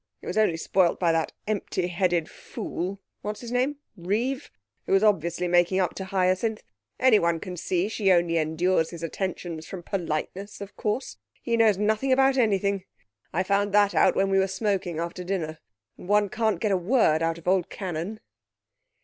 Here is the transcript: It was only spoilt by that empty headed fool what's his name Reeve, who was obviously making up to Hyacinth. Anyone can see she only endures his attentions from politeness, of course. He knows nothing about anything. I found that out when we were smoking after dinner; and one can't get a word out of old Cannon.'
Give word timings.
It 0.19 0.25
was 0.25 0.35
only 0.39 0.57
spoilt 0.57 0.99
by 0.99 1.11
that 1.11 1.31
empty 1.45 1.85
headed 1.87 2.27
fool 2.27 2.99
what's 3.21 3.41
his 3.41 3.51
name 3.51 3.75
Reeve, 3.95 4.49
who 4.87 4.93
was 4.93 5.03
obviously 5.03 5.47
making 5.47 5.79
up 5.79 5.93
to 5.93 6.05
Hyacinth. 6.05 6.63
Anyone 6.99 7.39
can 7.39 7.55
see 7.55 7.87
she 7.87 8.11
only 8.11 8.39
endures 8.39 8.89
his 8.89 9.03
attentions 9.03 9.67
from 9.67 9.83
politeness, 9.83 10.59
of 10.59 10.75
course. 10.75 11.17
He 11.43 11.55
knows 11.55 11.77
nothing 11.77 12.11
about 12.11 12.35
anything. 12.35 12.85
I 13.31 13.43
found 13.43 13.73
that 13.75 13.93
out 13.93 14.15
when 14.15 14.31
we 14.31 14.39
were 14.39 14.47
smoking 14.47 14.97
after 14.97 15.23
dinner; 15.23 15.59
and 15.99 16.09
one 16.09 16.29
can't 16.29 16.59
get 16.59 16.71
a 16.71 16.77
word 16.77 17.21
out 17.21 17.37
of 17.37 17.47
old 17.47 17.69
Cannon.' 17.69 18.21